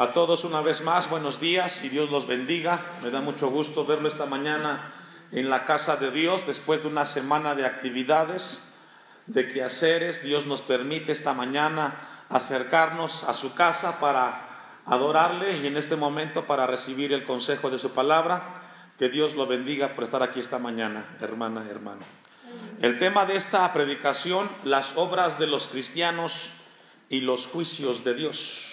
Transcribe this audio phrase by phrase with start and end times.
[0.00, 2.78] A todos una vez más, buenos días y Dios los bendiga.
[3.02, 4.94] Me da mucho gusto verlo esta mañana
[5.32, 8.78] en la casa de Dios después de una semana de actividades,
[9.26, 10.22] de quehaceres.
[10.22, 11.96] Dios nos permite esta mañana
[12.28, 14.46] acercarnos a su casa para
[14.86, 18.62] adorarle y en este momento para recibir el consejo de su palabra.
[19.00, 22.02] Que Dios lo bendiga por estar aquí esta mañana, hermana, hermano.
[22.80, 26.52] El tema de esta predicación, las obras de los cristianos
[27.08, 28.67] y los juicios de Dios.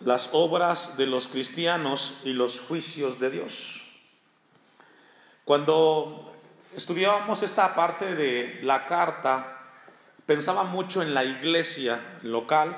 [0.00, 3.88] Las obras de los cristianos y los juicios de Dios.
[5.44, 6.32] Cuando
[6.76, 9.58] estudiábamos esta parte de la carta,
[10.26, 12.76] pensaba mucho en la iglesia local.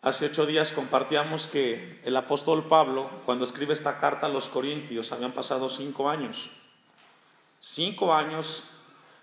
[0.00, 5.12] Hace ocho días compartíamos que el apóstol Pablo, cuando escribe esta carta a los Corintios,
[5.12, 6.52] habían pasado cinco años.
[7.60, 8.70] Cinco años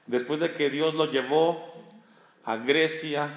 [0.07, 1.73] después de que Dios lo llevó
[2.43, 3.29] a Grecia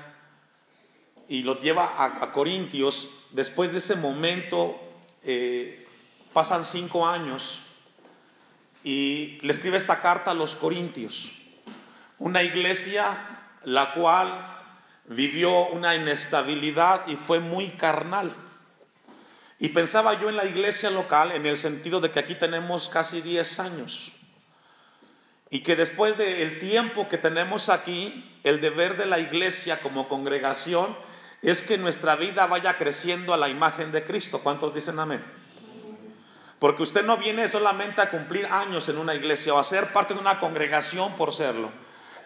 [1.29, 4.81] y lo lleva a, Corintios, después de ese momento
[5.23, 5.87] eh,
[6.33, 7.63] pasan cinco años
[8.83, 11.43] y le escribe esta carta a los Corintios,
[12.19, 13.17] una iglesia
[13.65, 14.29] la cual
[15.07, 18.35] vivió una inestabilidad y fue muy carnal.
[19.59, 23.21] Y pensaba yo en la iglesia local en el sentido de que aquí tenemos casi
[23.21, 24.13] 10 años.
[25.49, 30.95] Y que después del tiempo que tenemos aquí, el deber de la iglesia como congregación
[31.45, 34.41] es que nuestra vida vaya creciendo a la imagen de Cristo.
[34.41, 35.23] ¿Cuántos dicen amén?
[36.59, 40.15] Porque usted no viene solamente a cumplir años en una iglesia o a ser parte
[40.15, 41.71] de una congregación por serlo.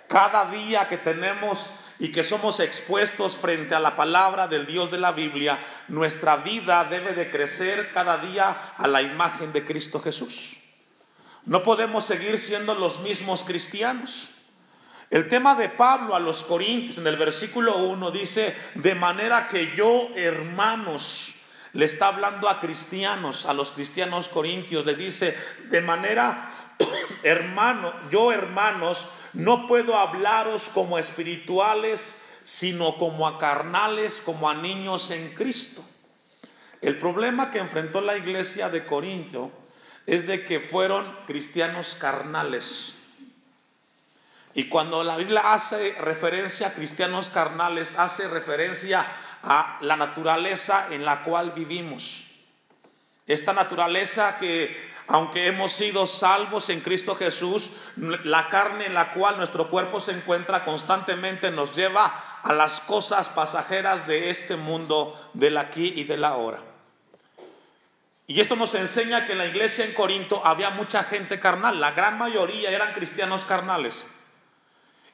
[0.07, 4.99] Cada día que tenemos y que somos expuestos frente a la palabra del Dios de
[4.99, 5.59] la Biblia,
[5.89, 10.59] nuestra vida debe de crecer cada día a la imagen de Cristo Jesús.
[11.45, 14.38] No podemos seguir siendo los mismos cristianos.
[15.11, 19.75] El tema de Pablo a los Corintios en el versículo 1 dice, de manera que
[19.75, 25.37] yo, hermanos, le está hablando a cristianos, a los cristianos corintios, le dice,
[25.71, 26.75] de manera,
[27.23, 35.11] hermano, yo hermanos, no puedo hablaros como espirituales, sino como a carnales, como a niños
[35.11, 35.83] en Cristo.
[36.83, 39.51] El problema que enfrentó la iglesia de Corintio
[40.07, 42.98] es de que fueron cristianos carnales.
[44.55, 49.07] Y cuando la Biblia hace referencia a cristianos carnales, hace referencia
[49.43, 52.25] a la naturaleza en la cual vivimos.
[53.27, 54.75] Esta naturaleza que,
[55.07, 60.13] aunque hemos sido salvos en Cristo Jesús, la carne en la cual nuestro cuerpo se
[60.13, 66.25] encuentra constantemente nos lleva a las cosas pasajeras de este mundo, del aquí y del
[66.25, 66.59] ahora.
[68.27, 71.93] Y esto nos enseña que en la iglesia en Corinto había mucha gente carnal, la
[71.93, 74.18] gran mayoría eran cristianos carnales.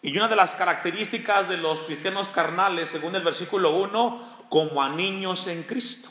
[0.04, 4.90] Y una de las características de los cristianos carnales, según el versículo 1, como a
[4.90, 6.10] niños en Cristo.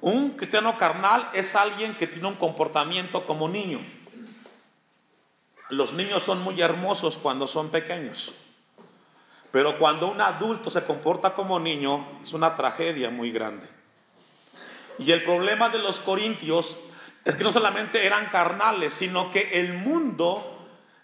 [0.00, 3.84] Un cristiano carnal es alguien que tiene un comportamiento como niño.
[5.68, 8.32] Los niños son muy hermosos cuando son pequeños.
[9.50, 13.68] Pero cuando un adulto se comporta como niño, es una tragedia muy grande.
[14.98, 16.92] Y el problema de los corintios
[17.26, 20.57] es que no solamente eran carnales, sino que el mundo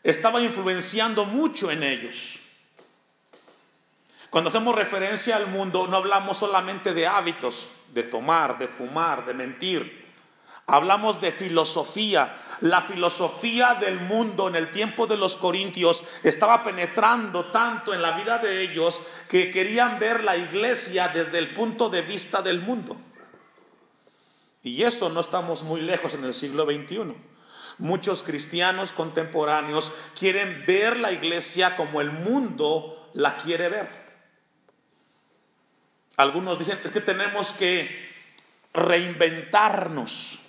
[0.04, 2.40] estaba influenciando mucho en ellos.
[4.28, 9.32] Cuando hacemos referencia al mundo, no hablamos solamente de hábitos, de tomar, de fumar, de
[9.32, 10.04] mentir.
[10.66, 12.36] Hablamos de filosofía.
[12.60, 18.12] La filosofía del mundo en el tiempo de los corintios estaba penetrando tanto en la
[18.12, 22.96] vida de ellos que querían ver la iglesia desde el punto de vista del mundo.
[24.62, 27.33] Y eso no estamos muy lejos en el siglo XXI.
[27.78, 34.04] Muchos cristianos contemporáneos quieren ver la iglesia como el mundo la quiere ver.
[36.16, 38.12] Algunos dicen, es que tenemos que
[38.72, 40.40] reinventarnos,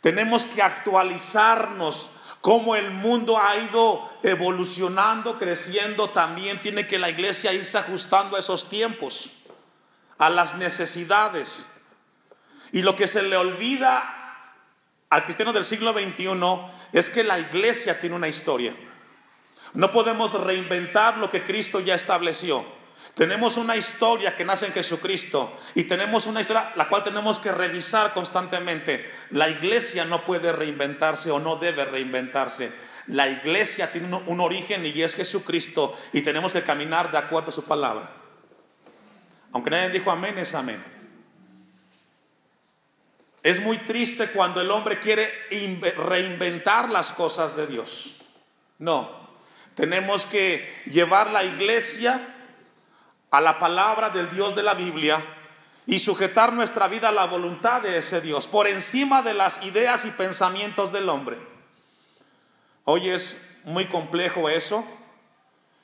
[0.00, 2.10] tenemos que actualizarnos.
[2.40, 8.40] Como el mundo ha ido evolucionando, creciendo, también tiene que la iglesia irse ajustando a
[8.40, 9.44] esos tiempos,
[10.16, 11.70] a las necesidades.
[12.72, 14.19] Y lo que se le olvida
[15.10, 16.28] al cristiano del siglo XXI
[16.92, 18.72] es que la iglesia tiene una historia.
[19.74, 22.64] No podemos reinventar lo que Cristo ya estableció.
[23.14, 27.50] Tenemos una historia que nace en Jesucristo y tenemos una historia la cual tenemos que
[27.50, 29.08] revisar constantemente.
[29.30, 32.72] La iglesia no puede reinventarse o no debe reinventarse.
[33.08, 37.52] La iglesia tiene un, origen y es Jesucristo y tenemos que caminar de acuerdo a
[37.52, 38.10] su palabra.
[39.52, 40.99] Aunque nadie dijo amén, es amén.
[43.42, 45.30] Es muy triste cuando el hombre quiere
[45.96, 48.20] reinventar las cosas de Dios.
[48.78, 49.10] No,
[49.74, 52.20] tenemos que llevar la iglesia
[53.30, 55.22] a la palabra del Dios de la Biblia
[55.86, 60.04] y sujetar nuestra vida a la voluntad de ese Dios, por encima de las ideas
[60.04, 61.38] y pensamientos del hombre.
[62.84, 64.84] Hoy es muy complejo eso.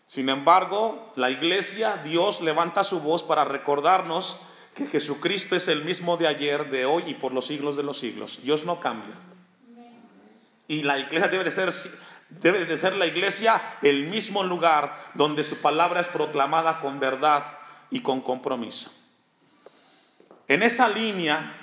[0.07, 4.43] Sin embargo, la iglesia, Dios levanta su voz para recordarnos
[4.77, 7.99] que Jesucristo es el mismo de ayer, de hoy y por los siglos de los
[7.99, 8.43] siglos.
[8.43, 9.15] Dios no cambia.
[10.69, 11.73] Y la iglesia debe de ser,
[12.29, 17.43] debe de ser la iglesia el mismo lugar donde su palabra es proclamada con verdad
[17.91, 18.93] y con compromiso.
[20.47, 21.55] En esa línea,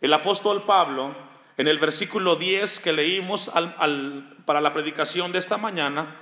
[0.00, 1.14] el apóstol Pablo,
[1.58, 3.52] en el versículo 10 que leímos
[4.46, 6.16] para la predicación de esta mañana,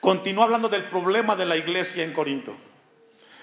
[0.00, 2.56] continúa hablando del problema de la iglesia en Corinto.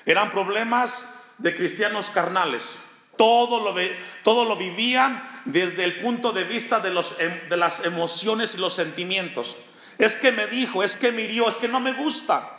[0.07, 2.89] Eran problemas de cristianos carnales.
[3.17, 3.79] Todo lo,
[4.23, 8.57] todo lo vivían desde el punto de vista de, los, em, de las emociones y
[8.57, 9.57] los sentimientos.
[9.97, 12.57] Es que me dijo, es que me hirió, es que no me gusta.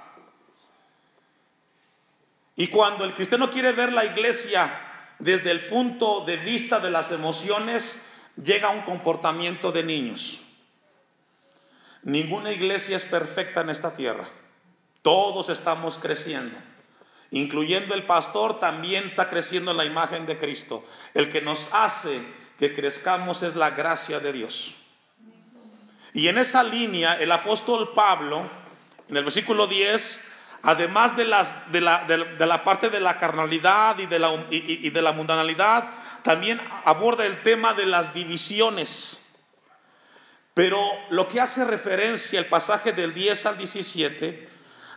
[2.57, 4.71] Y cuando el cristiano quiere ver la iglesia
[5.19, 8.13] desde el punto de vista de las emociones,
[8.43, 10.43] llega a un comportamiento de niños.
[12.03, 14.29] Ninguna iglesia es perfecta en esta tierra.
[15.03, 16.57] Todos estamos creciendo.
[17.33, 20.87] Incluyendo el pastor, también está creciendo en la imagen de Cristo.
[21.15, 22.21] El que nos hace
[22.59, 24.77] que crezcamos es la gracia de Dios.
[26.13, 28.49] Y en esa línea, el apóstol Pablo,
[29.09, 30.33] en el versículo 10,
[30.63, 34.87] además de, las, de, la, de, la, parte de la carnalidad y de la, y,
[34.87, 35.89] y de la mundanalidad,
[36.23, 39.47] también aborda el tema de las divisiones.
[40.53, 40.79] Pero
[41.09, 44.49] lo que hace referencia el pasaje del 10 al 17,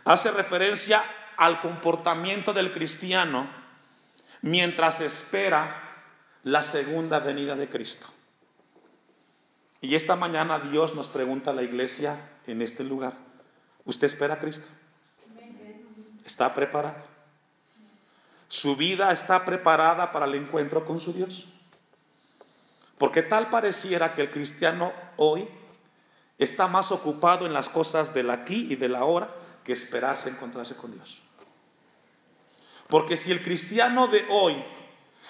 [0.04, 1.02] hace referencia
[1.36, 3.48] al comportamiento del cristiano
[4.42, 5.82] mientras espera
[6.42, 8.06] la segunda venida de Cristo.
[9.80, 12.16] Y esta mañana Dios nos pregunta a la iglesia
[12.46, 13.14] en este lugar,
[13.84, 14.68] ¿usted espera a Cristo?
[16.24, 16.96] ¿Está preparado?
[18.48, 21.48] ¿Su vida está preparada para el encuentro con su Dios?
[22.98, 25.48] Porque tal pareciera que el cristiano hoy
[26.38, 29.28] está más ocupado en las cosas del aquí y del ahora
[29.64, 31.22] que esperarse encontrarse con Dios.
[32.88, 34.54] Porque si el cristiano de hoy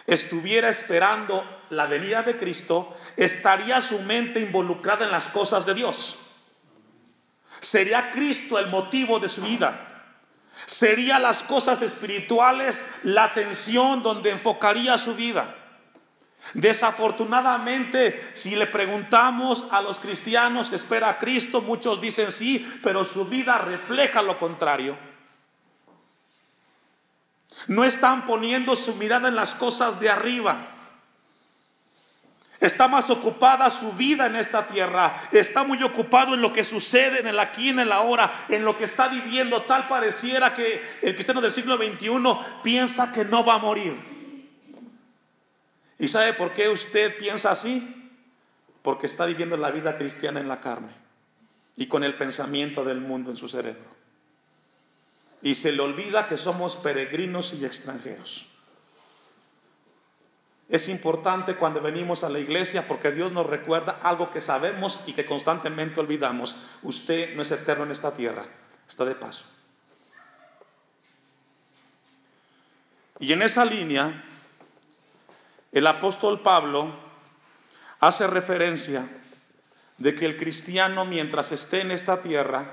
[0.06, 6.19] estuviera esperando la venida de Cristo, estaría su mente involucrada en las cosas de Dios.
[7.61, 9.82] Sería Cristo el motivo de su vida.
[10.67, 15.55] Sería las cosas espirituales la atención donde enfocaría su vida.
[16.55, 21.61] Desafortunadamente, si le preguntamos a los cristianos, ¿espera a Cristo?
[21.61, 24.97] Muchos dicen sí, pero su vida refleja lo contrario.
[27.69, 30.73] No están poniendo su mirada en las cosas de arriba.
[32.61, 35.15] Está más ocupada su vida en esta tierra.
[35.31, 38.79] Está muy ocupado en lo que sucede en el aquí, en el ahora, en lo
[38.79, 39.63] que está viviendo.
[39.63, 42.09] Tal pareciera que el cristiano del siglo XXI
[42.63, 43.95] piensa que no va a morir.
[45.99, 48.11] ¿Y sabe por qué usted piensa así?
[48.83, 50.93] Porque está viviendo la vida cristiana en la carne
[51.77, 53.96] y con el pensamiento del mundo en su cerebro
[55.47, 58.49] y se le olvida que somos peregrinos y extranjeros.
[60.69, 65.13] Es importante cuando venimos a la iglesia porque Dios nos recuerda algo que sabemos y
[65.13, 66.67] que constantemente olvidamos.
[66.83, 68.45] Usted no es eterno en esta tierra,
[68.89, 69.45] está de paso.
[73.21, 74.25] Y en esa línea,
[75.71, 76.93] el apóstol Pablo
[78.00, 79.09] hace referencia
[79.97, 82.69] de que el cristiano mientras esté en esta tierra,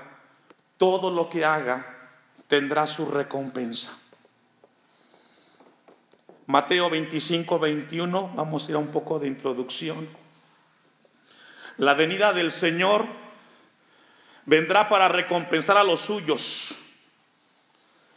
[0.76, 1.93] todo lo que haga
[2.48, 3.96] tendrá su recompensa.
[6.46, 10.08] Mateo 25, 21, vamos a ir a un poco de introducción.
[11.78, 13.06] La venida del Señor
[14.44, 16.74] vendrá para recompensar a los suyos.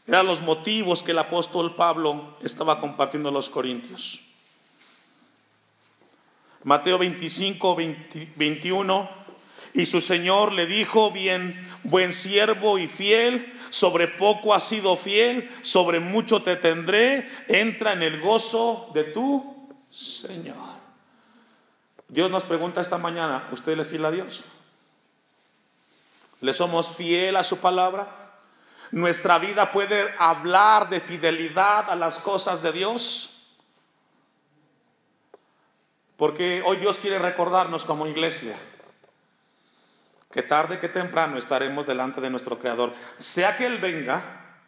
[0.05, 4.23] Eran los motivos que el apóstol Pablo estaba compartiendo a los corintios.
[6.63, 7.77] Mateo 25,
[8.35, 9.09] 21,
[9.73, 15.49] y su Señor le dijo, bien, buen siervo y fiel, sobre poco has sido fiel,
[15.61, 20.77] sobre mucho te tendré, entra en el gozo de tu Señor.
[22.07, 24.43] Dios nos pregunta esta mañana, ¿usted es fiel a Dios?
[26.41, 28.07] ¿Le somos fiel a su palabra?
[28.91, 33.33] ¿Nuestra vida puede hablar de fidelidad a las cosas de Dios?
[36.15, 38.57] Porque hoy Dios quiere recordarnos como iglesia
[40.31, 44.21] que tarde que temprano estaremos delante de nuestro Creador, sea que Él venga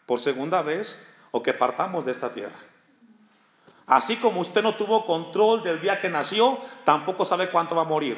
[0.05, 2.57] por segunda vez o que partamos de esta tierra.
[3.85, 7.85] Así como usted no tuvo control del día que nació, tampoco sabe cuánto va a
[7.85, 8.17] morir.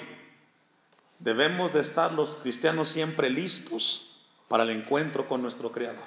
[1.20, 6.04] Debemos de estar los cristianos siempre listos para el encuentro con nuestro Creador.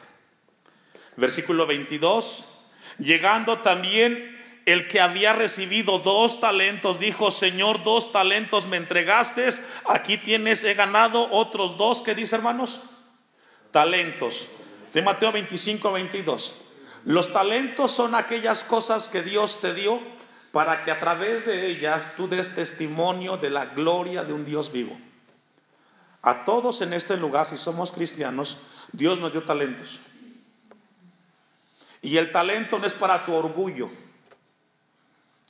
[1.16, 2.66] Versículo 22.
[2.98, 4.33] Llegando también
[4.66, 9.48] el que había recibido dos talentos, dijo, Señor, dos talentos me entregaste,
[9.86, 12.80] aquí tienes, he ganado otros dos, ¿qué dice hermanos?
[13.70, 14.50] Talentos.
[14.92, 16.60] De Mateo 25, 22.
[17.04, 20.00] Los talentos son aquellas cosas que Dios te dio
[20.52, 24.72] para que a través de ellas tú des testimonio de la gloria de un Dios
[24.72, 24.96] vivo.
[26.22, 30.00] A todos en este lugar, si somos cristianos, Dios nos dio talentos.
[32.00, 33.90] Y el talento no es para tu orgullo.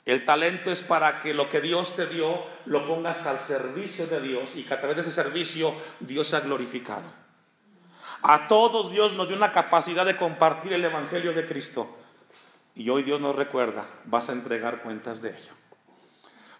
[0.05, 4.21] El talento es para que lo que Dios te dio lo pongas al servicio de
[4.21, 7.11] Dios y que a través de ese servicio Dios sea glorificado.
[8.21, 11.97] A todos Dios nos dio una capacidad de compartir el Evangelio de Cristo.
[12.75, 15.53] Y hoy Dios nos recuerda, vas a entregar cuentas de ello.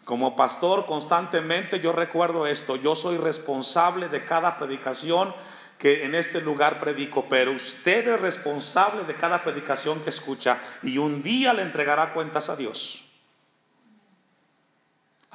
[0.06, 5.34] Como pastor constantemente yo recuerdo esto, yo soy responsable de cada predicación
[5.78, 10.98] que en este lugar predico, pero usted es responsable de cada predicación que escucha y
[10.98, 13.05] un día le entregará cuentas a Dios.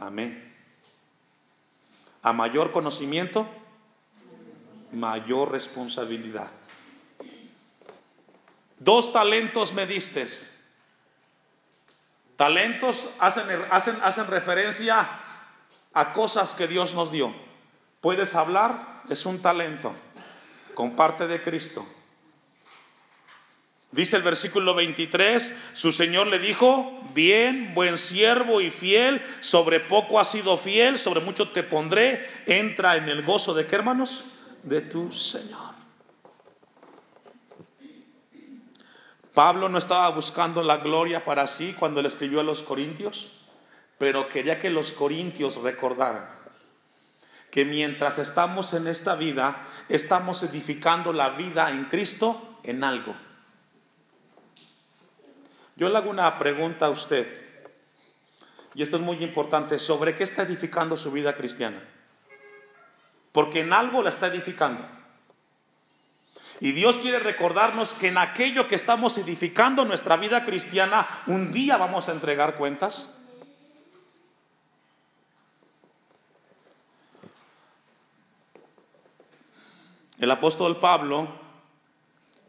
[0.00, 0.56] Amén.
[2.22, 3.46] A mayor conocimiento,
[4.92, 6.50] mayor responsabilidad.
[8.78, 10.64] Dos talentos me distes.
[12.36, 15.06] Talentos hacen, hacen, hacen referencia
[15.92, 17.34] a cosas que Dios nos dio.
[18.00, 19.94] Puedes hablar, es un talento,
[20.74, 21.86] con parte de Cristo.
[23.92, 30.20] Dice el versículo 23, su Señor le dijo, bien, buen siervo y fiel, sobre poco
[30.20, 34.46] has sido fiel, sobre mucho te pondré, entra en el gozo de qué hermanos?
[34.62, 35.70] De tu Señor.
[39.34, 43.46] Pablo no estaba buscando la gloria para sí cuando le escribió a los corintios,
[43.98, 46.28] pero quería que los corintios recordaran
[47.50, 53.14] que mientras estamos en esta vida, estamos edificando la vida en Cristo en algo.
[55.80, 57.26] Yo le hago una pregunta a usted,
[58.74, 61.82] y esto es muy importante, sobre qué está edificando su vida cristiana.
[63.32, 64.86] Porque en algo la está edificando.
[66.60, 71.78] Y Dios quiere recordarnos que en aquello que estamos edificando nuestra vida cristiana, un día
[71.78, 73.14] vamos a entregar cuentas.
[80.18, 81.49] El apóstol Pablo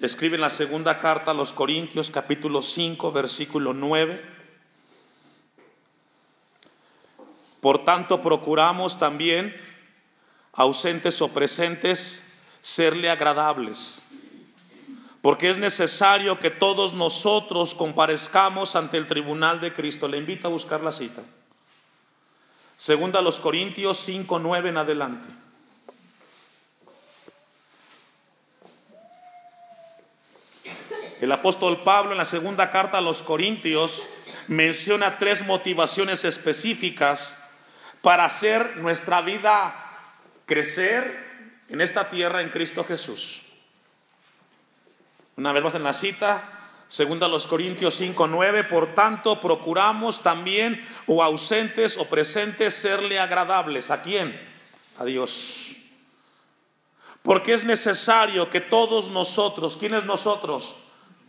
[0.01, 4.19] escribe en la segunda carta a los Corintios capítulo 5 versículo 9.
[7.61, 9.55] Por tanto, procuramos también,
[10.53, 14.01] ausentes o presentes, serle agradables.
[15.21, 20.07] Porque es necesario que todos nosotros comparezcamos ante el tribunal de Cristo.
[20.07, 21.21] Le invito a buscar la cita.
[22.75, 25.40] Segunda a los Corintios 5, 9 en adelante.
[31.21, 34.07] El apóstol Pablo en la segunda carta a los Corintios
[34.47, 37.59] menciona tres motivaciones específicas
[38.01, 39.71] para hacer nuestra vida
[40.47, 43.43] crecer en esta tierra en Cristo Jesús.
[45.37, 46.41] Una vez más en la cita,
[46.87, 53.91] segunda los Corintios 5, 9, por tanto procuramos también o ausentes o presentes serle agradables.
[53.91, 54.35] ¿A quién?
[54.97, 55.75] A Dios.
[57.21, 60.80] Porque es necesario que todos nosotros, ¿quiénes nosotros?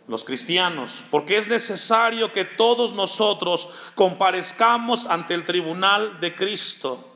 [0.09, 7.13] Los cristianos, porque es necesario que todos nosotros comparezcamos ante el tribunal de Cristo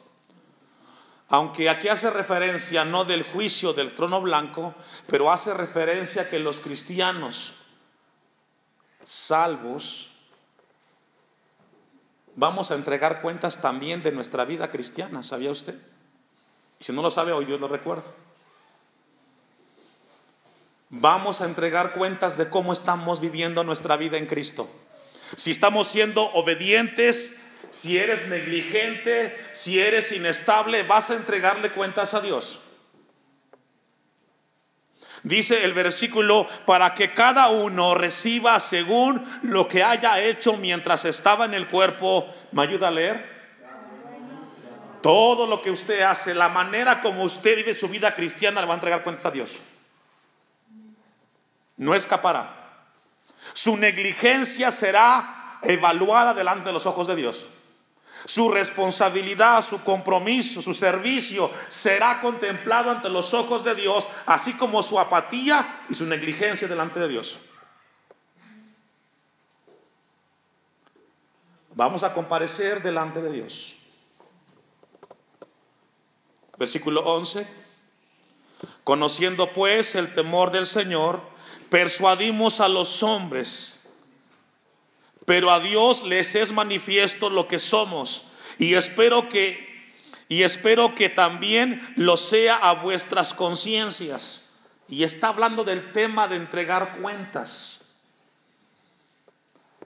[1.29, 4.75] aunque aquí hace referencia no del juicio del trono blanco,
[5.09, 7.57] pero hace referencia que los cristianos
[9.03, 10.13] salvos
[12.37, 15.75] vamos a entregar cuentas también de nuestra vida cristiana, ¿sabía usted?
[16.79, 18.05] Si no lo sabe, hoy Dios lo recuerda.
[20.89, 24.69] Vamos a entregar cuentas de cómo estamos viviendo nuestra vida en Cristo.
[25.37, 32.21] Si estamos siendo obedientes si eres negligente, si eres inestable, vas a entregarle cuentas a
[32.21, 32.61] Dios.
[35.23, 41.45] Dice el versículo, para que cada uno reciba según lo que haya hecho mientras estaba
[41.45, 42.33] en el cuerpo.
[42.53, 43.37] ¿Me ayuda a leer?
[45.03, 48.75] Todo lo que usted hace, la manera como usted vive su vida cristiana, le va
[48.75, 49.59] a entregar cuentas a Dios.
[51.77, 52.85] No escapará.
[53.53, 57.49] Su negligencia será evaluada delante de los ojos de Dios.
[58.25, 64.83] Su responsabilidad, su compromiso, su servicio será contemplado ante los ojos de Dios, así como
[64.83, 67.39] su apatía y su negligencia delante de Dios.
[71.75, 73.77] Vamos a comparecer delante de Dios.
[76.59, 77.47] Versículo 11.
[78.83, 81.21] Conociendo pues el temor del Señor,
[81.71, 83.95] persuadimos a los hombres,
[85.25, 88.29] pero a Dios les es manifiesto lo que somos.
[88.59, 89.67] Y espero que
[90.29, 94.57] y espero que también lo sea a vuestras conciencias.
[94.89, 97.93] Y está hablando del tema de entregar cuentas.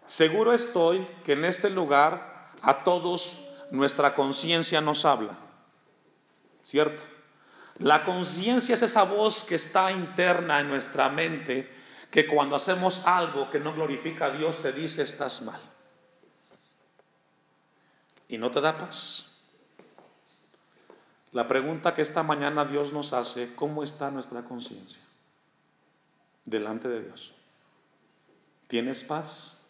[0.06, 5.36] Seguro estoy que en este lugar a todos nuestra conciencia nos habla.
[6.64, 7.09] ¿Cierto?
[7.80, 11.68] La conciencia es esa voz que está interna en nuestra mente,
[12.10, 15.60] que cuando hacemos algo que no glorifica a Dios te dice estás mal.
[18.28, 19.44] Y no te da paz.
[21.32, 25.02] La pregunta que esta mañana Dios nos hace, ¿cómo está nuestra conciencia
[26.44, 27.32] delante de Dios?
[28.66, 29.62] ¿Tienes paz?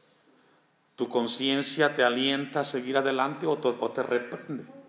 [0.96, 4.79] ¿Tu conciencia te alienta a seguir adelante o te, reprende?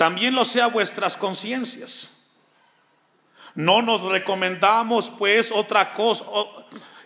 [0.00, 2.30] También lo sea vuestras conciencias.
[3.54, 6.24] No nos recomendamos pues otra cosa,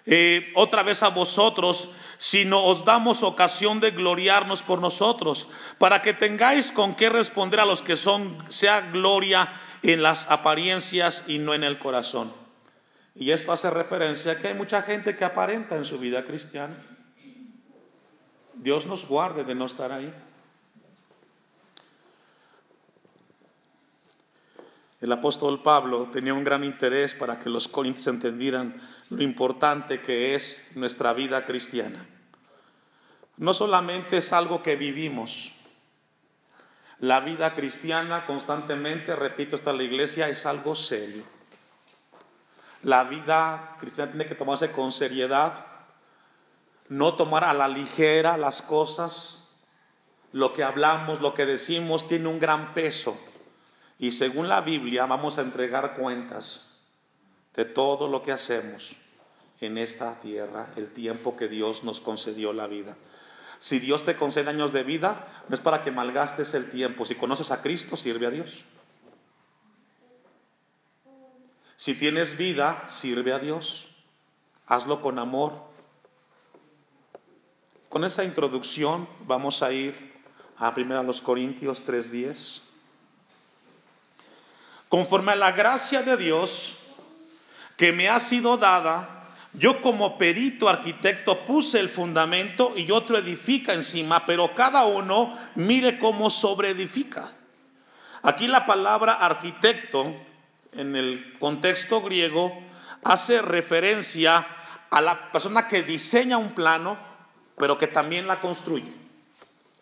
[0.06, 5.48] eh, otra vez a vosotros sino os damos ocasión de gloriarnos por nosotros,
[5.78, 11.24] para que tengáis con qué responder a los que son, sea gloria en las apariencias
[11.26, 12.32] y no en el corazón.
[13.16, 16.76] Y esto hace referencia a que hay mucha gente que aparenta en su vida cristiana.
[18.54, 20.14] Dios nos guarde de no estar ahí.
[25.04, 28.80] El apóstol Pablo tenía un gran interés para que los corintios entendieran
[29.10, 32.06] lo importante que es nuestra vida cristiana.
[33.36, 35.56] No solamente es algo que vivimos,
[37.00, 41.22] la vida cristiana constantemente, repito, está la iglesia, es algo serio.
[42.82, 45.66] La vida cristiana tiene que tomarse con seriedad,
[46.88, 49.58] no tomar a la ligera las cosas.
[50.32, 53.14] Lo que hablamos, lo que decimos tiene un gran peso.
[53.98, 56.82] Y según la Biblia vamos a entregar cuentas
[57.54, 58.96] de todo lo que hacemos
[59.60, 62.96] en esta tierra, el tiempo que Dios nos concedió la vida.
[63.58, 67.04] Si Dios te concede años de vida, no es para que malgastes el tiempo.
[67.04, 68.64] Si conoces a Cristo, sirve a Dios.
[71.76, 73.88] Si tienes vida, sirve a Dios.
[74.66, 75.52] Hazlo con amor.
[77.88, 80.14] Con esa introducción vamos a ir
[80.58, 82.63] a 1 Corintios 3:10.
[84.94, 86.92] Conforme a la gracia de Dios,
[87.76, 93.74] que me ha sido dada, yo como perito arquitecto puse el fundamento y otro edifica
[93.74, 97.28] encima, pero cada uno mire cómo sobreedifica.
[98.22, 100.14] Aquí la palabra arquitecto
[100.74, 102.56] en el contexto griego
[103.02, 104.46] hace referencia
[104.90, 106.96] a la persona que diseña un plano,
[107.58, 108.94] pero que también la construye.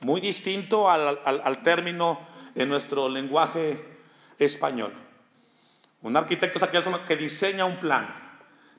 [0.01, 2.19] Muy distinto al, al término
[2.55, 3.92] en nuestro lenguaje
[4.45, 4.93] español.
[6.03, 8.13] Un arquitecto es persona que diseña un plan.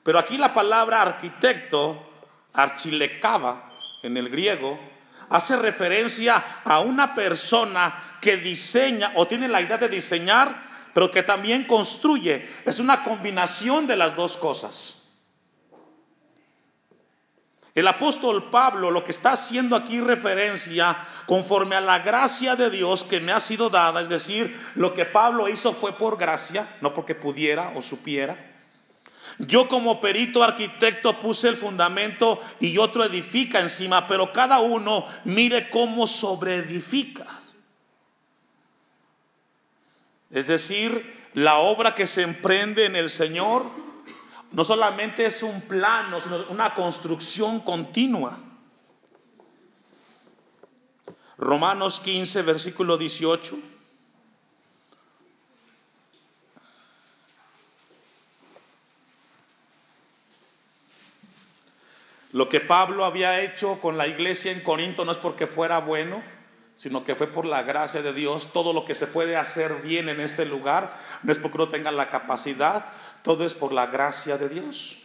[0.02, 2.12] Pero aquí la palabra arquitecto,
[2.52, 3.70] archilecaba
[4.02, 4.78] en el griego,
[5.30, 10.54] hace referencia a una persona que diseña o tiene la idea de diseñar,
[10.92, 12.46] pero que también construye.
[12.64, 15.04] Es una combinación de las dos cosas.
[17.74, 20.96] El apóstol Pablo lo que está haciendo aquí referencia
[21.26, 25.04] conforme a la gracia de Dios que me ha sido dada, es decir, lo que
[25.04, 28.52] Pablo hizo fue por gracia, no porque pudiera o supiera.
[29.38, 35.70] Yo como perito arquitecto puse el fundamento y otro edifica encima, pero cada uno mire
[35.70, 37.26] cómo sobreedifica.
[40.30, 43.64] Es decir, la obra que se emprende en el Señor
[44.52, 48.38] no solamente es un plano, sino una construcción continua.
[51.36, 53.58] Romanos 15, versículo 18.
[62.32, 66.20] Lo que Pablo había hecho con la iglesia en Corinto no es porque fuera bueno,
[66.76, 68.52] sino que fue por la gracia de Dios.
[68.52, 70.92] Todo lo que se puede hacer bien en este lugar
[71.22, 72.86] no es porque no tengan la capacidad,
[73.22, 75.03] todo es por la gracia de Dios.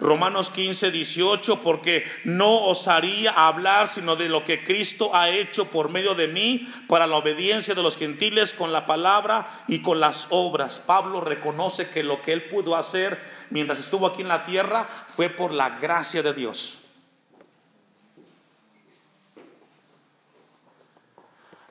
[0.00, 5.90] Romanos 15, 18, porque no osaría hablar sino de lo que Cristo ha hecho por
[5.90, 10.28] medio de mí para la obediencia de los gentiles con la palabra y con las
[10.30, 10.78] obras.
[10.78, 15.28] Pablo reconoce que lo que él pudo hacer mientras estuvo aquí en la tierra fue
[15.28, 16.78] por la gracia de Dios.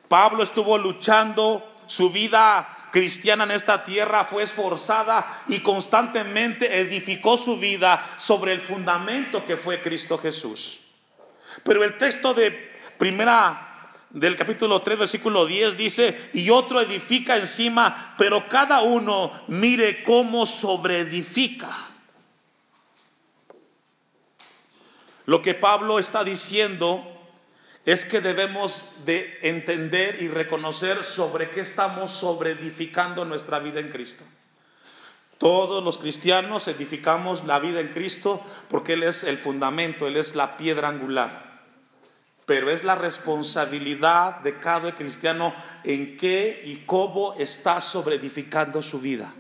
[0.08, 7.58] Pablo estuvo luchando su vida cristiana en esta tierra fue esforzada y constantemente edificó su
[7.58, 10.82] vida sobre el fundamento que fue Cristo Jesús.
[11.64, 12.52] Pero el texto de
[12.98, 13.70] primera
[14.10, 20.46] del capítulo 3, versículo 10 dice, y otro edifica encima, pero cada uno mire cómo
[20.46, 21.70] sobreedifica.
[25.26, 27.19] Lo que Pablo está diciendo
[27.92, 34.24] es que debemos de entender y reconocer sobre qué estamos sobreedificando nuestra vida en Cristo.
[35.40, 40.36] Todos los cristianos edificamos la vida en Cristo porque Él es el fundamento, Él es
[40.36, 41.50] la piedra angular
[42.46, 49.32] pero es la responsabilidad de cada cristiano en qué y cómo está sobreedificando su vida.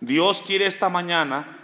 [0.00, 1.58] Dios quiere esta mañana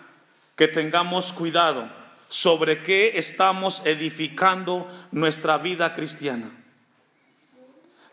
[0.56, 2.03] que tengamos cuidado
[2.34, 6.50] sobre qué estamos edificando nuestra vida cristiana.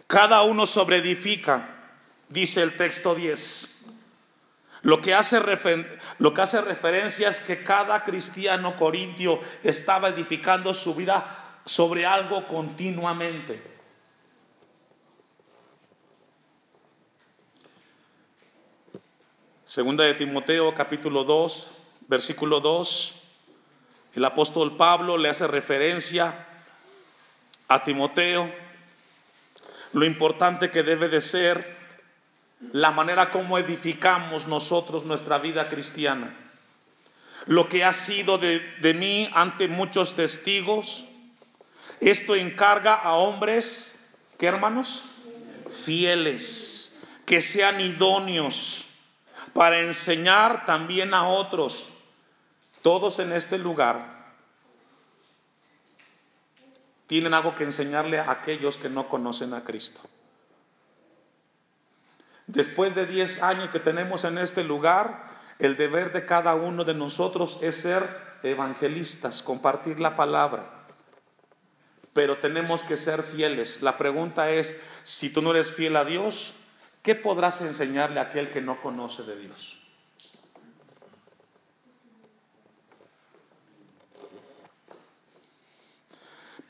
[0.06, 1.68] Cada uno sobreedifica,
[2.30, 3.86] dice el texto 10.
[4.84, 5.42] Lo que, hace
[6.20, 11.26] lo que hace referencia es que cada cristiano corintio estaba edificando su vida
[11.66, 13.60] sobre algo continuamente.
[19.66, 21.72] Segunda de Timoteo capítulo 2,
[22.08, 23.21] versículo 2,
[24.16, 26.34] el apóstol Pablo le hace referencia
[27.68, 28.52] a Timoteo,
[29.94, 31.80] lo importante que debe de ser
[32.74, 36.36] la manera como edificamos nosotros nuestra vida cristiana.
[37.48, 41.06] Lo que ha sido de, de mí ante muchos testigos,
[42.00, 45.04] esto encarga a hombres, ¿qué hermanos?
[45.84, 48.86] Fieles, que sean idóneos
[49.54, 52.01] para enseñar también a otros.
[52.82, 54.22] Todos en este lugar
[57.08, 60.00] tienen algo que enseñarle a aquellos que no conocen a Cristo.
[62.48, 66.94] Después de 10 años que tenemos en este lugar, el deber de cada uno de
[66.94, 68.04] nosotros es ser
[68.44, 70.88] evangelistas, compartir la palabra.
[72.14, 73.82] Pero tenemos que ser fieles.
[73.82, 76.56] La pregunta es, si tú no eres fiel a Dios,
[77.04, 79.81] ¿qué podrás enseñarle a aquel que no conoce de Dios?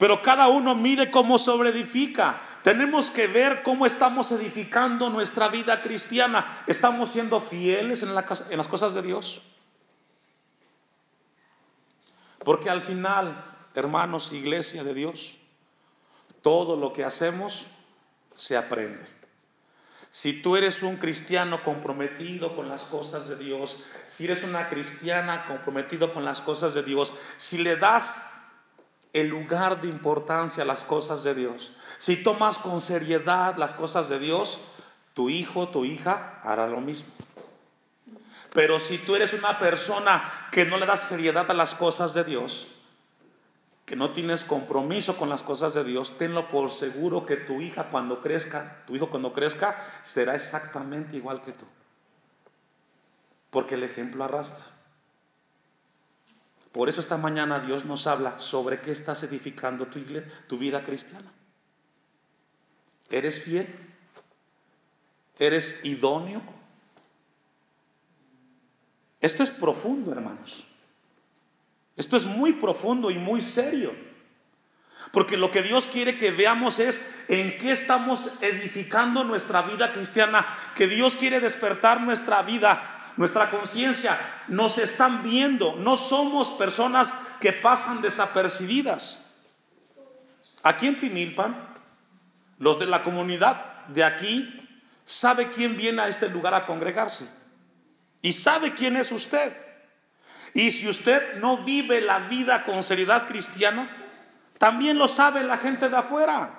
[0.01, 2.41] Pero cada uno mire cómo sobreedifica.
[2.63, 6.63] Tenemos que ver cómo estamos edificando nuestra vida cristiana.
[6.65, 9.43] ¿Estamos siendo fieles en, las cosas de Dios?
[12.39, 15.35] Porque al final, hermanos, iglesia de Dios,
[16.41, 17.67] todo lo que hacemos
[18.33, 19.05] se aprende.
[20.09, 25.45] Si tú eres un cristiano comprometido con las cosas de Dios, si eres una cristiana
[25.45, 28.30] comprometido con las cosas de Dios, si le das
[29.13, 34.09] el lugar de importancia a las cosas de Dios, si tomas con seriedad las cosas
[34.09, 34.59] de Dios,
[35.13, 37.11] tu hijo, tu hija hará lo mismo.
[38.53, 42.23] Pero si tú eres una persona que no le das seriedad a las cosas de
[42.23, 42.81] Dios,
[43.85, 47.89] que no tienes compromiso con las cosas de Dios, tenlo por seguro que tu hija
[47.91, 51.65] cuando crezca, tu hijo cuando crezca, será exactamente igual que tú.
[53.49, 54.65] Porque el ejemplo arrastra.
[56.71, 59.99] Por eso esta mañana Dios nos habla sobre qué estás edificando tu,
[60.47, 61.31] tu vida cristiana.
[63.09, 63.67] ¿Eres fiel?
[65.37, 66.41] ¿Eres idóneo?
[69.19, 70.65] Esto es profundo, hermanos.
[71.97, 73.91] Esto es muy profundo y muy serio.
[75.11, 80.45] Porque lo que Dios quiere que veamos es en qué estamos edificando nuestra vida cristiana,
[80.75, 84.17] que Dios quiere despertar nuestra vida, nuestra conciencia.
[84.47, 89.35] Nos están viendo, no somos personas que pasan desapercibidas.
[90.63, 91.69] Aquí en Timilpan
[92.57, 94.67] los de la comunidad de aquí
[95.05, 97.27] sabe quién viene a este lugar a congregarse
[98.23, 99.55] y sabe quién es usted.
[100.55, 103.87] Y si usted no vive la vida con seriedad cristiana,
[104.57, 106.57] también lo sabe la gente de afuera.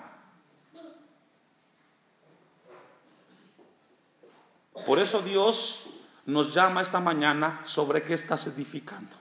[4.87, 9.17] Por eso Dios nos llama esta mañana sobre qué estás edificando.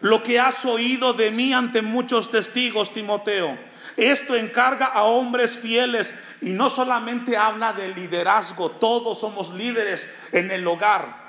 [0.00, 3.56] Lo que has oído de mí ante muchos testigos, Timoteo
[3.96, 10.50] esto encarga a hombres fieles y no solamente habla de liderazgo, todos somos líderes en
[10.50, 11.20] el hogar.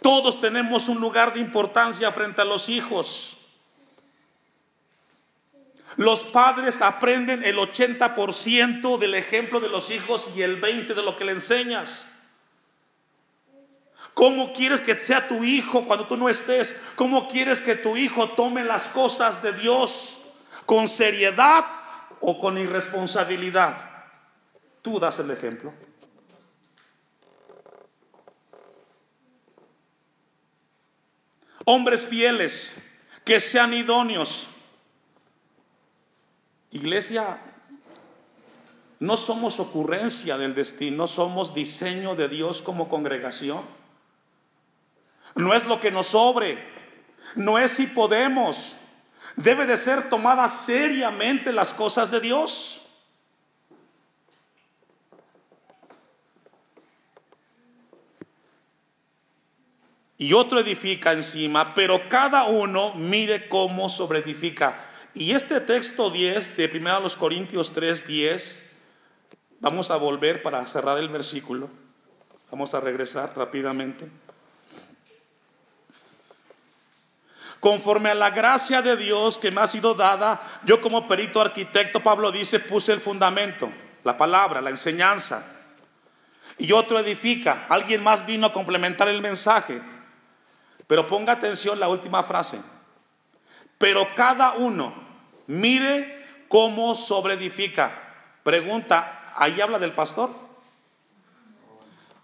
[0.00, 3.41] Todos tenemos un lugar de importancia frente a los hijos.
[5.96, 11.16] Los padres aprenden el 80% del ejemplo de los hijos y el 20% de lo
[11.16, 12.12] que le enseñas.
[14.14, 16.90] ¿Cómo quieres que sea tu hijo cuando tú no estés?
[16.96, 20.18] ¿Cómo quieres que tu hijo tome las cosas de Dios
[20.66, 21.64] con seriedad
[22.20, 23.74] o con irresponsabilidad?
[24.82, 25.72] Tú das el ejemplo.
[31.64, 34.51] Hombres fieles que sean idóneos.
[36.72, 37.38] Iglesia,
[38.98, 43.60] no somos ocurrencia del destino, somos diseño de Dios como congregación.
[45.34, 46.58] No es lo que nos sobre,
[47.36, 48.76] no es si podemos.
[49.36, 52.82] Debe de ser tomada seriamente las cosas de Dios.
[60.22, 64.78] y otro edifica encima, pero cada uno mire cómo sobreedifica.
[65.14, 68.76] Y este texto 10 de 1 Corintios 3, 10,
[69.60, 71.68] vamos a volver para cerrar el versículo.
[72.50, 74.08] Vamos a regresar rápidamente.
[77.60, 82.02] Conforme a la gracia de Dios que me ha sido dada, yo como perito arquitecto,
[82.02, 83.70] Pablo dice, puse el fundamento,
[84.04, 85.46] la palabra, la enseñanza.
[86.58, 87.66] Y otro edifica.
[87.68, 89.80] Alguien más vino a complementar el mensaje.
[90.86, 92.60] Pero ponga atención la última frase.
[93.78, 95.01] Pero cada uno
[95.52, 97.92] mire cómo sobreedifica.
[98.42, 100.30] Pregunta, ¿ahí habla del pastor?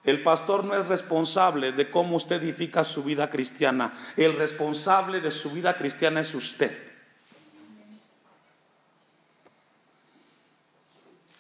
[0.05, 3.93] El pastor no es responsable de cómo usted edifica su vida cristiana.
[4.17, 6.73] El responsable de su vida cristiana es usted.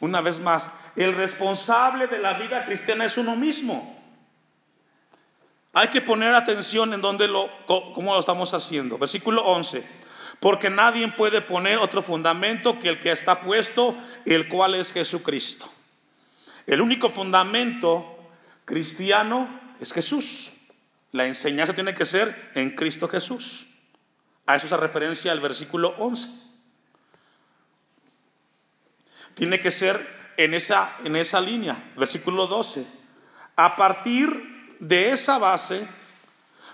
[0.01, 3.96] Una vez más, el responsable de la vida cristiana es uno mismo.
[5.72, 8.98] Hay que poner atención en dónde lo, cómo lo estamos haciendo.
[8.98, 9.97] Versículo 11.
[10.40, 15.68] Porque nadie puede poner otro fundamento que el que está puesto, el cual es Jesucristo.
[16.66, 18.18] El único fundamento
[18.64, 19.48] cristiano
[19.81, 20.53] es Jesús.
[21.12, 23.66] La enseñanza tiene que ser en Cristo Jesús.
[24.46, 26.29] A eso se referencia el versículo 11.
[29.35, 29.98] Tiene que ser
[30.37, 31.92] en esa, en esa línea.
[31.96, 32.87] Versículo 12.
[33.57, 35.87] A partir de esa base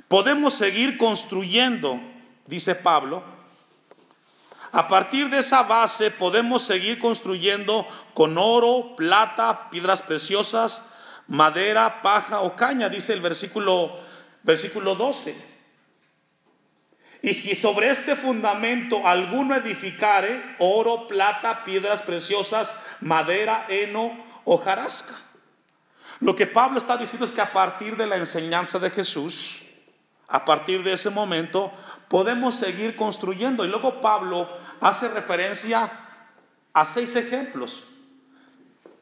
[0.08, 2.00] podemos seguir construyendo,
[2.46, 3.33] dice Pablo.
[4.74, 10.94] A partir de esa base podemos seguir construyendo con oro, plata, piedras preciosas,
[11.28, 13.96] madera, paja o caña, dice el versículo,
[14.42, 15.54] versículo 12.
[17.22, 24.10] Y si sobre este fundamento alguno edificare oro, plata, piedras preciosas, madera, heno
[24.44, 25.14] o jarasca.
[26.18, 29.63] Lo que Pablo está diciendo es que a partir de la enseñanza de Jesús,
[30.28, 31.72] a partir de ese momento,
[32.08, 33.64] podemos seguir construyendo.
[33.64, 34.48] Y luego Pablo
[34.80, 35.90] hace referencia
[36.72, 37.84] a seis ejemplos.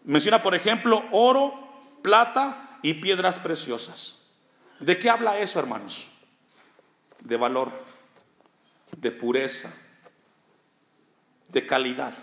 [0.05, 4.27] Menciona, por ejemplo, oro, plata y piedras preciosas.
[4.81, 6.09] ¿De qué habla eso, hermanos?
[7.21, 7.71] De valor,
[8.97, 9.73] de pureza,
[11.49, 12.15] de calidad.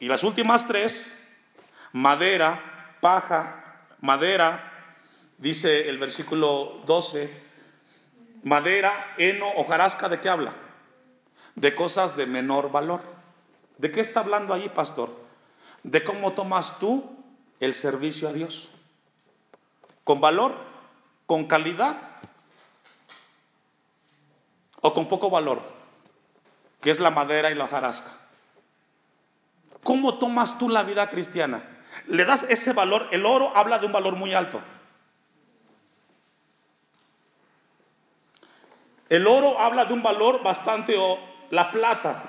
[0.00, 1.22] Y las últimas tres
[1.92, 4.71] madera, paja, madera,
[5.42, 7.28] dice el versículo 12,
[8.44, 10.54] madera, heno, hojarasca, ¿de qué habla?
[11.56, 13.00] De cosas de menor valor.
[13.76, 15.10] ¿De qué está hablando allí, pastor?
[15.82, 17.18] De cómo tomas tú
[17.58, 18.70] el servicio a Dios.
[20.04, 20.54] ¿Con valor?
[21.26, 21.96] ¿Con calidad?
[24.80, 25.60] ¿O con poco valor?
[26.80, 28.12] Que es la madera y la hojarasca.
[29.82, 31.72] ¿Cómo tomas tú la vida cristiana?
[32.06, 34.62] le das ese valor, el oro habla de un valor muy alto.
[39.12, 41.18] El oro habla de un valor bastante, o
[41.50, 42.22] la plata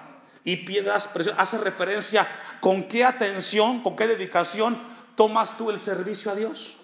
[0.44, 2.28] y piedras hace referencia
[2.60, 4.78] con qué atención, con qué dedicación
[5.16, 6.76] tomas tú el servicio a Dios.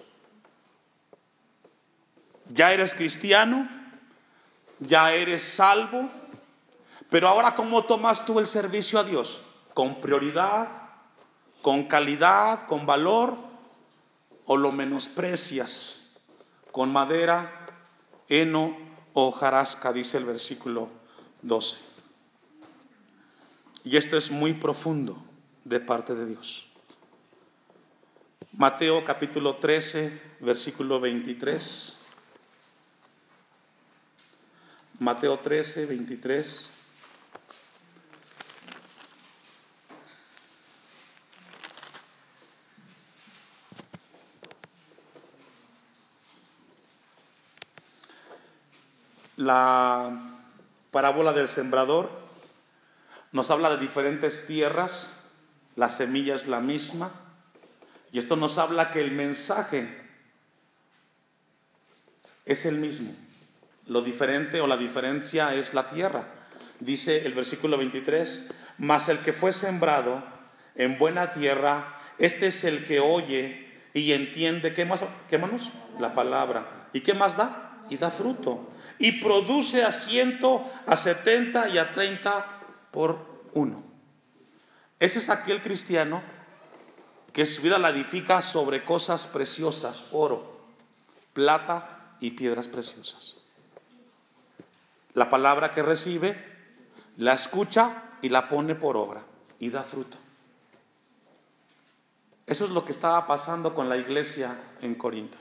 [2.48, 3.68] Ya eres cristiano,
[4.80, 6.10] ya eres salvo,
[7.10, 9.48] pero ahora ¿cómo tomas tú el servicio a Dios?
[9.74, 10.70] Con prioridad,
[11.62, 13.36] con calidad, con valor,
[14.46, 16.16] o lo menosprecias
[16.72, 17.66] con madera,
[18.30, 18.89] heno
[19.28, 20.90] o jarasca, dice el versículo
[21.42, 21.78] 12.
[23.84, 25.18] Y esto es muy profundo
[25.64, 26.68] de parte de Dios.
[28.54, 31.98] Mateo capítulo 13, versículo 23.
[35.00, 36.79] Mateo 13, 23.
[49.40, 50.36] La
[50.92, 52.10] parábola del sembrador
[53.32, 55.22] nos habla de diferentes tierras,
[55.78, 57.10] la semilla es la misma,
[58.12, 59.88] y esto nos habla que el mensaje
[62.46, 63.16] es el mismo.
[63.86, 66.28] Lo diferente o la diferencia es la tierra.
[66.82, 70.22] Dice el versículo 23, mas el que fue sembrado
[70.76, 75.02] en buena tierra, este es el que oye y entiende, ¿qué más?
[75.30, 75.72] ¿Qué manos?
[75.98, 76.90] La palabra.
[76.92, 77.69] ¿Y qué más da?
[77.90, 78.68] Y da fruto.
[78.98, 82.46] Y produce a ciento, a setenta y a treinta
[82.92, 83.84] por uno.
[85.00, 86.22] Ese es aquel cristiano
[87.32, 90.60] que su vida la edifica sobre cosas preciosas, oro,
[91.34, 93.38] plata y piedras preciosas.
[95.14, 96.36] La palabra que recibe,
[97.18, 99.24] la escucha y la pone por obra
[99.60, 100.18] y da fruto.
[102.46, 105.38] Eso es lo que estaba pasando con la iglesia en Corinto.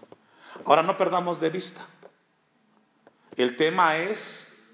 [0.65, 1.85] Ahora no perdamos de vista.
[3.37, 4.71] El tema es,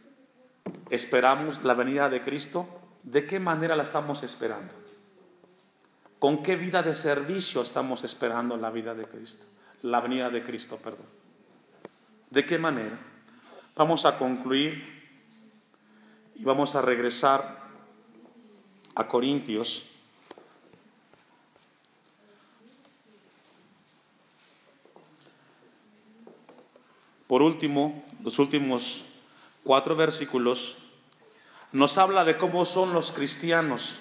[0.90, 2.66] ¿esperamos la venida de Cristo?
[3.02, 4.72] ¿De qué manera la estamos esperando?
[6.18, 9.46] ¿Con qué vida de servicio estamos esperando la vida de Cristo?
[9.82, 11.06] La venida de Cristo, perdón.
[12.30, 12.98] ¿De qué manera?
[13.76, 14.82] Vamos a concluir
[16.34, 17.64] y vamos a regresar
[18.94, 19.94] a Corintios
[27.34, 29.04] Por último, los últimos
[29.62, 30.78] cuatro versículos
[31.72, 33.98] nos habla de cómo son los cristianos.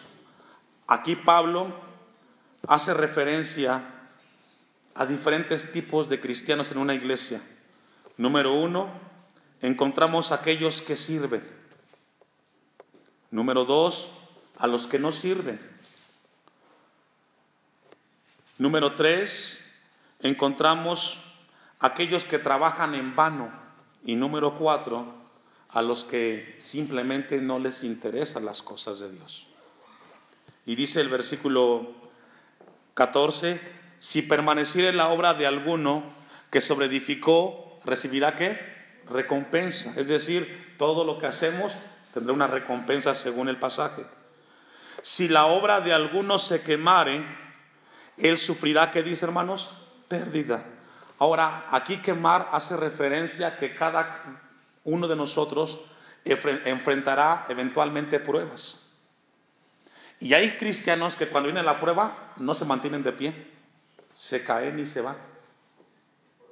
[0.88, 1.76] Aquí Pablo
[2.68, 3.84] hace referencia
[4.96, 7.42] a diferentes tipos de cristianos en una iglesia.
[8.16, 8.90] Número uno,
[9.62, 11.44] encontramos aquellos que sirven.
[13.30, 14.12] Número dos,
[14.58, 15.60] a los que no sirven.
[18.58, 19.82] Número tres,
[20.22, 21.34] encontramos
[21.80, 23.63] aquellos que trabajan en vano.
[24.06, 25.06] Y número cuatro,
[25.70, 29.48] a los que simplemente no les interesan las cosas de Dios.
[30.66, 31.92] Y dice el versículo
[32.94, 33.60] 14,
[34.00, 36.04] si permaneciera en la obra de alguno
[36.52, 38.60] que sobreedificó, recibirá qué?
[39.10, 40.00] Recompensa.
[40.00, 41.74] Es decir, todo lo que hacemos
[42.14, 44.06] tendrá una recompensa según el pasaje.
[45.02, 47.24] Si la obra de alguno se quemare,
[48.18, 49.88] él sufrirá, ¿qué dice hermanos?
[50.08, 50.64] Pérdida.
[51.20, 54.42] Ahora, aquí quemar hace referencia a que cada
[54.84, 55.92] uno de nosotros
[56.26, 58.90] enfrentará eventualmente pruebas.
[60.20, 63.52] Y hay cristianos que cuando viene la prueba no se mantienen de pie,
[64.16, 65.18] se caen y se van,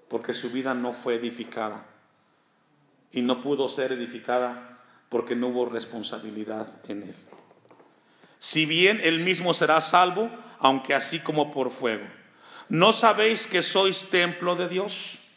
[0.09, 1.85] porque su vida no fue edificada
[3.11, 7.15] y no pudo ser edificada porque no hubo responsabilidad en él.
[8.39, 12.05] Si bien él mismo será salvo, aunque así como por fuego.
[12.71, 15.27] ¿No sabéis que sois templo de Dios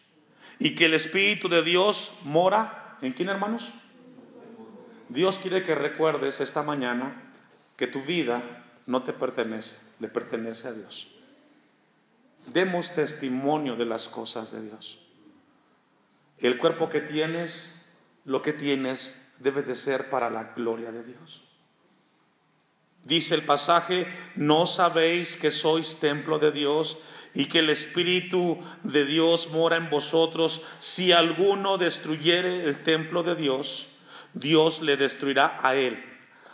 [0.60, 3.74] y que el Espíritu de Dios mora en quién, hermanos?
[5.08, 7.34] Dios quiere que recuerdes esta mañana
[7.76, 8.40] que tu vida
[8.86, 11.08] no te pertenece, le pertenece a Dios.
[12.46, 15.00] Demos testimonio de las cosas de Dios.
[16.38, 21.42] El cuerpo que tienes, lo que tienes, debe de ser para la gloria de Dios.
[23.02, 27.02] Dice el pasaje, ¿no sabéis que sois templo de Dios
[27.34, 30.62] y que el Espíritu de Dios mora en vosotros.
[30.78, 33.94] Si alguno destruyere el templo de Dios,
[34.34, 36.02] Dios le destruirá a él.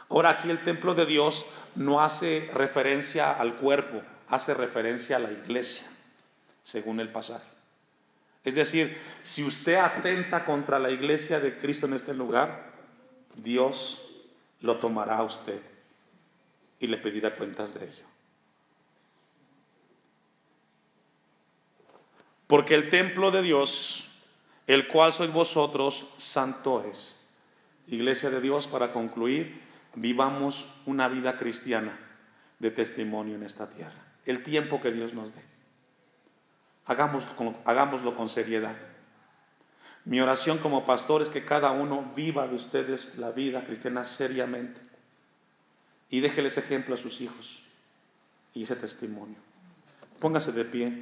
[0.08, 5.30] Ahora aquí el templo de Dios no hace referencia al cuerpo, hace referencia a la
[5.30, 5.86] iglesia,
[6.62, 7.46] según el pasaje.
[8.42, 12.72] Es decir, si usted atenta contra la iglesia de Cristo en este lugar,
[13.36, 14.08] Dios
[14.60, 15.60] lo tomará a usted
[16.80, 18.09] y le pedirá cuentas de ello.
[22.50, 24.22] Porque el templo de Dios,
[24.66, 27.30] el cual sois vosotros, santo es.
[27.86, 29.62] Iglesia de Dios, para concluir,
[29.94, 31.96] vivamos una vida cristiana
[32.58, 33.94] de testimonio en esta tierra.
[34.26, 35.40] El tiempo que Dios nos dé.
[36.86, 38.74] Hagámoslo, hagámoslo con seriedad.
[40.04, 44.80] Mi oración como pastor es que cada uno viva de ustedes la vida cristiana seriamente
[46.08, 47.62] y déjeles ejemplo a sus hijos
[48.54, 49.38] y ese testimonio.
[50.18, 50.92] Póngase de pie.